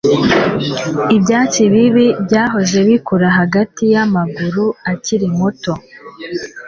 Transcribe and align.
ibyatsi 1.15 1.61
bibi 1.73 2.05
byahoze 2.25 2.77
bikura 2.87 3.27
hagati 3.39 3.83
yamaguru 3.93 4.63
akiri 4.91 5.27
muto 5.37 5.71